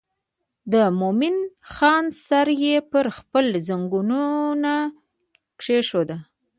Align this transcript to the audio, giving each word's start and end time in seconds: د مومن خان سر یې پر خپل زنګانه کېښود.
د 0.71 0.73
مومن 0.99 1.35
خان 1.73 2.05
سر 2.25 2.47
یې 2.63 2.75
پر 2.91 3.05
خپل 3.17 3.45
زنګانه 3.67 4.75
کېښود. 5.61 6.09